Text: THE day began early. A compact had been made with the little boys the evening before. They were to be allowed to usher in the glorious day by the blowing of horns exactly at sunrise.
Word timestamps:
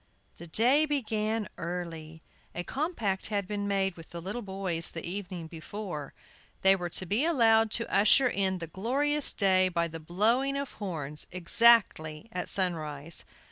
THE 0.39 0.47
day 0.47 0.85
began 0.87 1.47
early. 1.59 2.23
A 2.55 2.63
compact 2.63 3.27
had 3.27 3.47
been 3.47 3.67
made 3.67 3.95
with 3.95 4.09
the 4.09 4.19
little 4.19 4.41
boys 4.41 4.89
the 4.89 5.05
evening 5.05 5.45
before. 5.45 6.15
They 6.63 6.75
were 6.75 6.89
to 6.89 7.05
be 7.05 7.23
allowed 7.23 7.69
to 7.73 7.93
usher 7.95 8.27
in 8.27 8.57
the 8.57 8.65
glorious 8.65 9.31
day 9.31 9.69
by 9.69 9.87
the 9.87 9.99
blowing 9.99 10.57
of 10.57 10.71
horns 10.81 11.27
exactly 11.31 12.29
at 12.31 12.49
sunrise. 12.49 13.25